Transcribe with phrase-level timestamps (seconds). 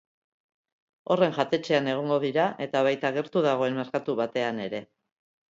[1.15, 4.83] Horren jatetxean egongo dira, eta baita gertu dagoen merkatu batean ere.